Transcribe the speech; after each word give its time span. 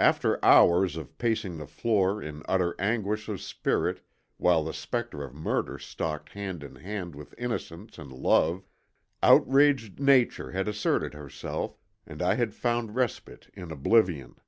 After 0.00 0.44
hours 0.44 0.96
of 0.96 1.16
pacing 1.16 1.56
the 1.56 1.66
floor 1.68 2.20
in 2.20 2.42
utter 2.48 2.74
anguish 2.80 3.28
of 3.28 3.40
spirit 3.40 4.04
while 4.36 4.64
the 4.64 4.72
specter 4.74 5.22
of 5.22 5.32
murder 5.32 5.78
stalked 5.78 6.30
hand 6.30 6.64
in 6.64 6.74
hand 6.74 7.14
with 7.14 7.36
innocence 7.38 7.96
and 7.96 8.12
love, 8.12 8.64
outraged 9.22 10.00
nature 10.00 10.50
had 10.50 10.66
asserted 10.66 11.14
herself 11.14 11.76
and 12.04 12.20
I 12.20 12.34
had 12.34 12.52
found 12.52 12.96
respite 12.96 13.48
in 13.54 13.70
oblivion. 13.70 14.40